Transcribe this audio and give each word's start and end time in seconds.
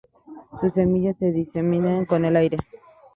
Sus 0.59 0.73
semillas 0.73 1.15
se 1.19 1.31
diseminan 1.31 2.07
con 2.07 2.25
el 2.25 2.35
aire. 2.35 2.57